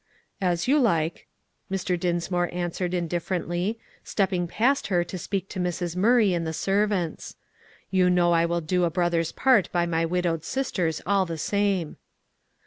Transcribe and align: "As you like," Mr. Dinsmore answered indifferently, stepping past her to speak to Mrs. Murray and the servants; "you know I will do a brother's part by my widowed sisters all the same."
"As 0.41 0.67
you 0.67 0.79
like," 0.79 1.27
Mr. 1.71 1.95
Dinsmore 1.95 2.49
answered 2.51 2.91
indifferently, 2.95 3.77
stepping 4.03 4.47
past 4.47 4.87
her 4.87 5.03
to 5.03 5.15
speak 5.19 5.47
to 5.49 5.59
Mrs. 5.59 5.95
Murray 5.95 6.33
and 6.33 6.47
the 6.47 6.53
servants; 6.53 7.35
"you 7.91 8.09
know 8.09 8.31
I 8.31 8.47
will 8.47 8.61
do 8.61 8.83
a 8.83 8.89
brother's 8.89 9.31
part 9.31 9.71
by 9.71 9.85
my 9.85 10.03
widowed 10.07 10.43
sisters 10.43 11.03
all 11.05 11.27
the 11.27 11.37
same." 11.37 11.97